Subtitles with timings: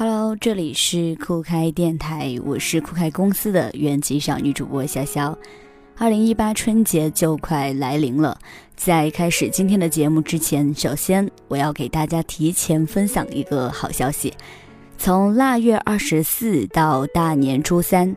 [0.00, 5.34] Hello，这里是酷开电台，我是酷开公司的元气少女主播潇潇。
[5.96, 8.38] 二零一八春节就快来临了，
[8.76, 14.32] 在开始今天的节目之前，首先我要给大家提前分享一个好消息：
[14.96, 18.16] 从腊月二十四到大年初三。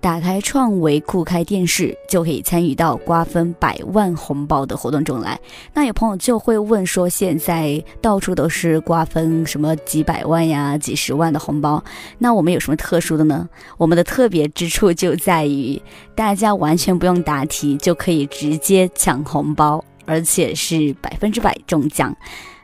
[0.00, 5.38] 打开创维酷开电视，就可以参与到瓜分百万红包的活动中来。
[5.74, 11.82] 那有朋友就会问说，现在到处都是瓜分什么几百万呀、几十万的红包，
[12.18, 13.46] 那我们有什么特殊的呢？
[13.76, 15.80] 我们的特别之处就在于，
[16.14, 22.16] 大家完全不用答题就可以直接抢红包，而且是百分之百中奖。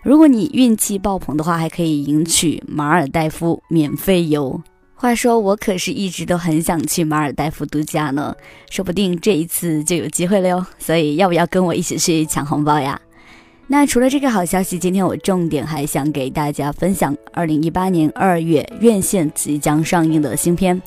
[0.02, 4.58] 如果你运气爆棚的话，还可以赢取马尔代夫免费游。
[4.98, 8.34] 话说，我可是一直都很想去马尔代夫度假呢，
[8.70, 10.66] 说不定这一次就有机会了哟。
[10.78, 12.98] 所以，要不要跟我一起去抢红包呀？
[13.66, 20.80] 那除了这个好消息，今天我重点还想给大家分享，二零一八年二月院线即将上映的新片。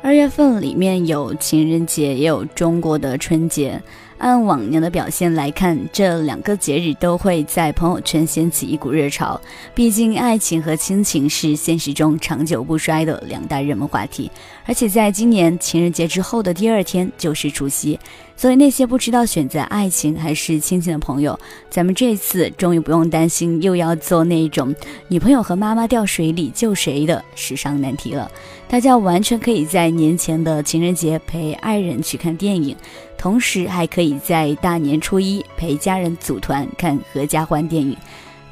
[0.00, 3.82] 二月份里面有情人节，也有中国的春节。
[4.24, 9.38] 按往年的表现来看，这两个节日都会在朋友圈掀起一股热潮。
[9.74, 14.30] 毕竟，爱情和亲情是现实中长久不衰的两大热门话题。
[14.64, 18.00] 而且，在今年情人节之后的第二天就是除夕，
[18.34, 21.38] 所以那些不知道选择爱情还是亲情的朋友，
[21.68, 24.74] 咱们这次终于不用担心又要做那种
[25.06, 28.30] 女朋友和妈妈掉水里救谁的时尚难题了。
[28.66, 32.74] 大家完全可以在年前的情人节陪爱人去看电影。
[33.16, 37.96] 同时还可以在大年初一陪家人组团看合家欢电影，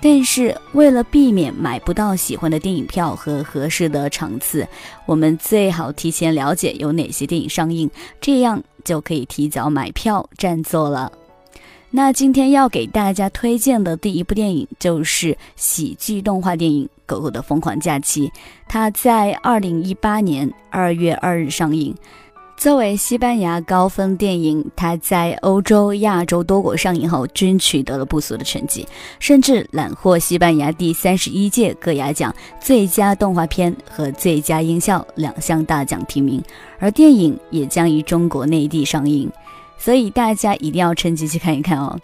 [0.01, 4.67] 但是为了避免买不到喜欢的电影票和合适的场次，
[5.07, 7.91] 我们最好提前了解有哪些电影上映，
[8.21, 11.13] 这样就可以提早买票占座了。
[11.95, 18.29] 那今天要给大家推荐的第一部电影就是喜剧动画电影《狗狗的疯狂假期》，
[18.67, 21.95] 它在二零一八年二月二日上映。
[22.63, 28.87] 作为西班牙高分电影，它在欧洲、亚洲多国上映后均取得了不俗的成绩，
[29.19, 36.41] 甚至揽获西班牙第三十一届戈雅奖最佳动画片和最佳音效两项大奖提名。
[36.79, 39.29] 而电影也将于中国内地上映，
[39.77, 41.99] 所以大家一定要趁机去看一看哦。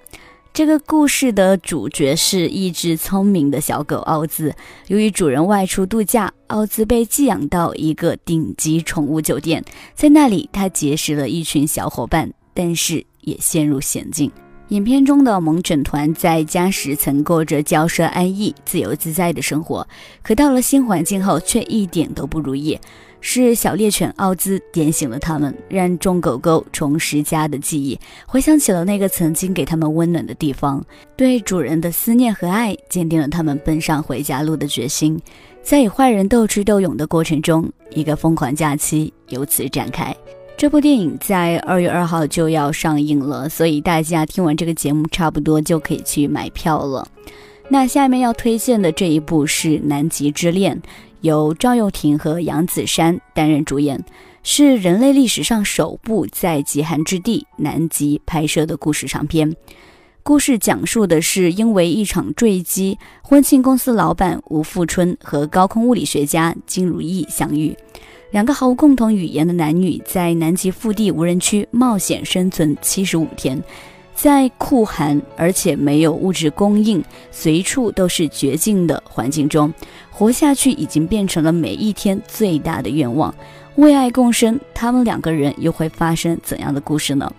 [0.58, 4.52] 这个故事的主角是一只聪明的小狗奥兹。
[4.88, 9.64] 由于主人外出度假，奥兹被寄养到一个顶级宠物酒店，
[9.94, 14.32] 在那里他结识了一群小伙伴，但是也陷入险境。
[14.70, 19.86] 影片中的猛犬团在家时曾过着骄奢安逸、自由自在的生活，
[20.22, 22.76] 可到了新环境后却一点都不如意。
[23.20, 30.84] 是小猎犬奥兹点醒了他们，让众狗狗重拾家的记忆，回想起了那个曾经给他们温暖的地方。
[31.16, 35.20] 对主人的思念和爱，坚定了他们奔上回家路的决心。
[35.62, 40.14] 在与坏人斗智斗勇的过程中，一个疯狂假期由此展开。
[40.56, 47.06] 这部电影在二月二号就要上映了，所以大家听完这个节目，差不多就可以去买票了。
[47.68, 50.74] 那下面要推荐的这一部是《南极之恋》。
[51.20, 54.04] 由赵又廷和杨子姗担任主演，
[54.42, 59.54] 是人类历史上首部在极寒之地南极拍摄的故事长片。
[60.22, 67.74] 故事讲述的是因为一场坠机，婚庆公司老板吴富春和高空物理学家金如意相遇，
[68.30, 73.62] 两个毫无共同语言的男女在南极腹地无人区冒险生存七十五天。
[74.18, 79.72] 在酷寒而且没有物质供应、随处都是绝境的环境中，
[80.10, 83.32] 活下去已经变成了每一天最大的愿望。
[83.76, 87.32] 为爱共生，他们两个人又会发生怎样的故事呢？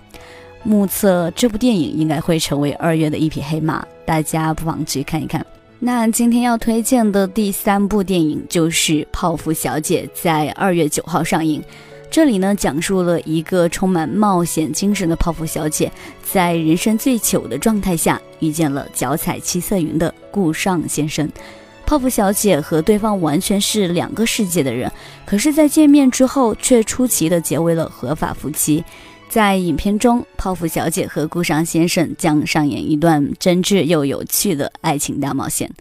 [0.63, 5.45] 目测这部电影应该会成为二月的一匹黑马，大家不妨去看一看。
[5.79, 11.61] 那今天要推荐的第三部电影就是《泡芙小姐》，在二月九号上映。
[12.11, 15.91] 这里呢，讲述了一个充满冒险精神的泡芙小姐，
[16.23, 21.29] 在人生最糗的状态下，遇见了脚踩七色云的顾尚先生。
[21.85, 24.91] 泡芙小姐和对方完全是两个世界的人，
[25.25, 28.83] 可是，在见面之后，却出奇的结为了合法夫妻。
[29.29, 35.71] 在影片中，泡芙小姐和顾尚先生将上演一段真挚又有趣的爱情大冒险。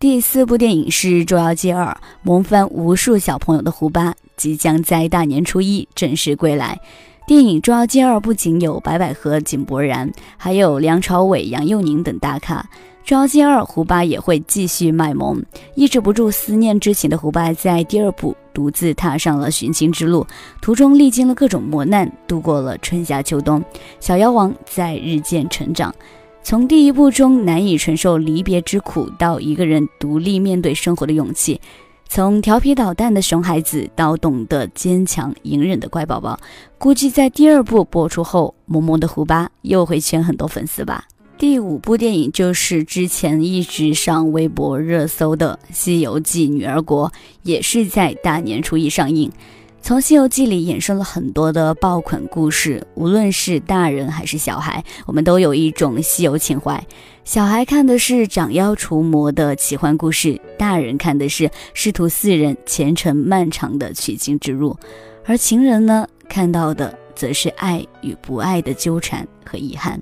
[0.00, 1.86] 第四部电影是《捉妖记二》，
[2.22, 4.14] 萌翻无数小朋友的胡巴。
[4.38, 6.80] 即将在大年初一正式归来。
[7.26, 12.66] 电影《捉妖记二》不仅有白百合、井柏然，还有梁朝伟、杨佑宁等大咖。
[13.04, 15.42] 《捉妖记二》胡巴也会继续卖萌，
[15.74, 20.26] 抑制不住思念之情的胡巴在第二部独自踏上了寻亲之路，
[20.62, 23.62] 途中历经了各种磨难，度过了春夏秋冬。
[24.00, 25.94] 小妖王在日渐成长，
[26.42, 31.60] 从第一部中难以承受离别之苦，到一个人独立面对生活的勇气。
[32.10, 36.40] 从调皮捣蛋的熊孩子到懂得坚强隐忍的乖宝宝，
[36.78, 41.04] 估计在第二部播出后，萌萌的胡巴又会圈很多粉丝吧。
[41.36, 47.08] 第五部电影就是之前一直上微博热搜的《西游记女儿国》，
[47.42, 49.30] 也是在大年初一上映。
[49.80, 56.84] 从《西游记》里衍生了很多的爆款故事，无论是大人还是小孩，我们都有一种西游情怀。
[57.24, 64.76] 小孩看的是斩妖除魔的奇幻故事，大人看的是师徒四人前程漫长的取经之路，
[65.24, 70.00] 而情人呢，看到的则是爱与不爱的纠缠和遗憾。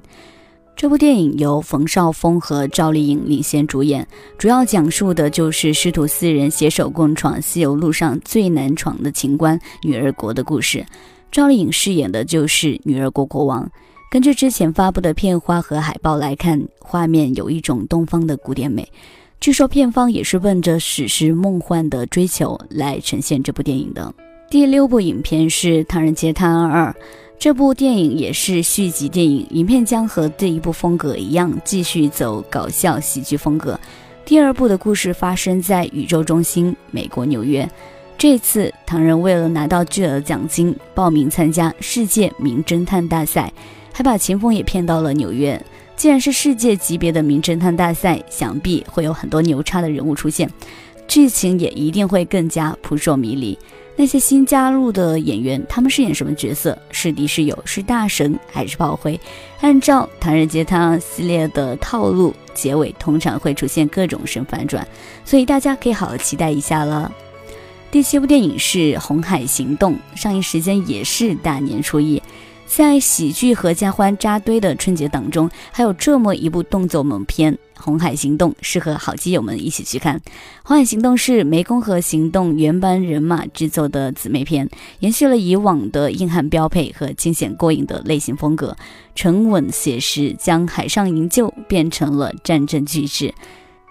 [0.77, 4.07] 这部电影由冯绍峰和赵丽颖领衔主演，
[4.37, 10.85] 主要讲述的就是师徒四人携手共闯西游路上最难闯的情关女儿国的故事。
[11.33, 13.67] 赵丽颖饰演的就是女儿国国王。
[14.11, 18.87] 根据之前发布的片花和海报来看，画面有一种东方的古典美。
[19.41, 24.15] 据说片方也是奔着史诗梦幻的追求来呈现这部电影的。
[24.51, 26.91] 第六部影片是《唐人街探案二》，
[27.39, 33.79] 这部电影也是续集电影，影片将和第一部风格一样，继续走搞笑喜剧风格。
[34.25, 37.69] 第二部的故事发生在宇宙中心美国纽约。
[38.19, 43.53] 这次唐人为了拿到巨额奖金，报名参加世界名侦探大赛。
[43.93, 45.59] 还把秦风也骗到了纽约。
[45.97, 50.51] 既然是世界级别的名侦探大赛，想必会有很多牛叉的人物出现，
[51.09, 53.59] 剧情也一定会更加扑朔迷离。
[53.99, 56.79] 那些新加入的演员，他们饰演什么角色？
[56.91, 57.59] 是敌是友？
[57.65, 59.19] 是大神还是炮灰？
[59.61, 64.87] 按照《唐人街探案》系列的套路，结尾通常会出现各种神反转，
[65.25, 67.11] 所以大家可以好好期待一下了。
[67.91, 72.23] 第七部电影是《红海行动》，上映时间也是大年初一。
[72.67, 80.19] 在喜剧合家欢扎堆的春节档中，还有这么一部动作猛片《红海行动》，适合好基友们一起去看。
[80.63, 84.69] 《红海行动》是湄公河行动原班人马制作的姊妹片，
[84.99, 88.77] 延续了以往的硬汉标配和惊险过瘾的类型风格，
[89.15, 93.33] 沉稳写实，将海上营救变成了战争巨制。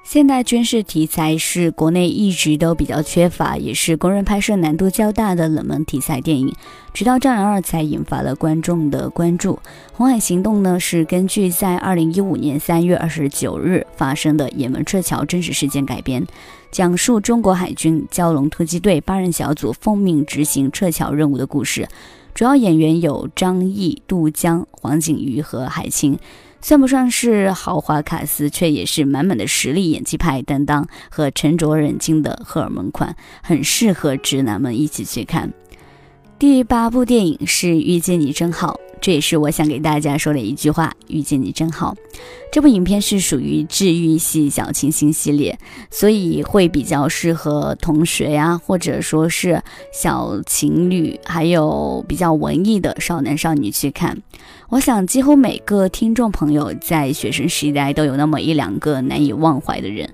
[0.05, 6.53] 现代军事题材是国内一直都比较缺乏，也是公认拍摄难度较大的冷门题材电影。
[6.93, 9.55] 直到《战狼二》才引发了观众的关注。
[9.93, 16.23] 《红海行动》呢是根据在二零一五年三月二十九日发生的也门撤侨真实事件改编，
[16.69, 21.87] 讲述中国海军蛟龙突击队八人小组奉命执行撤侨任务的故事。
[22.35, 26.19] 主要演员有张译、杜江、黄景瑜和海清。
[26.61, 35.53] 算不上是豪华卡司，却也是满满的实力演技派担当和沉着冷静的荷尔蒙款，很适合直男们一起去看。
[36.37, 38.73] 第八部电影是《遇见你真好》。
[39.05, 41.95] 这也是我想给大家说的一句话：遇见你真好。
[42.51, 45.59] 这部影片是属于治愈系小清新系列，
[45.91, 49.61] 所以会比较适合同学呀，或者说是
[49.93, 54.17] 小情侣，还有比较文艺的少男少女去看。
[54.69, 60.09] 我想，几乎每个听众朋友在学生时代都有那么一两个难以忘怀的人。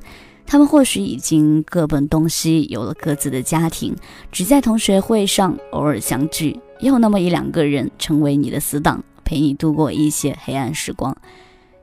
[0.51, 3.95] 他们或许已经各奔东西，有了各自的家庭，
[4.33, 6.59] 只在同学会上偶尔相聚。
[6.81, 11.15] 也有那么一两个人成为你的死党，陪你度过一些黑暗时光。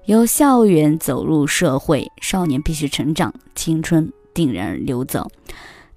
[0.05, 5.31] 由校园走入社会，少年必须成长，青春定然流走。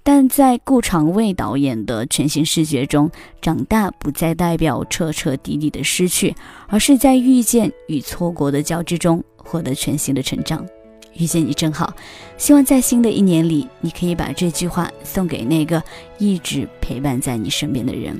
[0.01, 6.33] 但在顾长卫导演的全新视觉中，长大不再代表彻彻底底的失去，
[6.69, 10.65] 而是在遇见与错过的交织中获得全新的成长。
[11.13, 11.93] 遇见你真好，
[12.37, 15.81] 希望在新的一年里，你可以把这句话送给那个
[16.17, 18.19] 一直陪伴在你身边的人。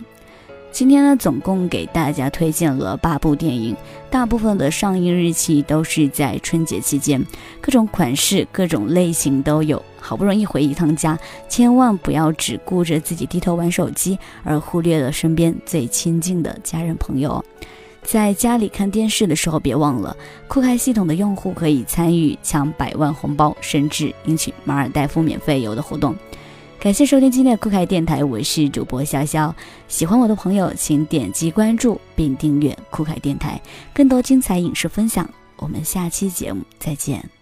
[0.72, 3.76] 今天呢，总共给大家推荐了八部电影，
[4.10, 7.22] 大部分的上映日期都是在春节期间，
[7.60, 9.84] 各种款式、各种类型都有。
[10.00, 11.20] 好不容易回一趟家，
[11.50, 17.44] 千万不要只顾着自己低头玩手机，而忽略了身边最亲近的家人朋友。
[18.04, 20.16] 在家里看电视的时候，别忘了
[20.48, 26.16] 酷开系统的用户可以参与抢百万红包，甚至赢取马尔代夫免费游的活动。
[26.80, 29.54] 感谢收听今天的酷开电台，我是主播潇潇。
[29.88, 33.62] 喜欢我的朋友，请点击关注并订阅酷开电台，
[33.94, 35.30] 更多精彩影视分享。
[35.58, 37.41] 我们下期节目再见。